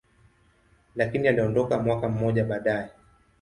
[0.95, 2.89] lakini aliondoka mwaka mmoja baadaye.